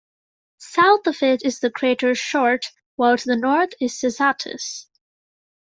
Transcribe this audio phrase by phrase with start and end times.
[0.57, 4.87] South of it is the crater Short, while to the north is Cysatus.